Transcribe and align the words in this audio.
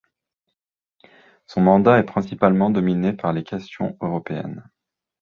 Son 1.45 1.61
mandat 1.61 1.99
est 1.99 2.05
principalement 2.05 2.71
dominé 2.71 3.13
par 3.13 3.33
les 3.33 3.43
questions 3.43 3.97
européennes. 4.01 4.67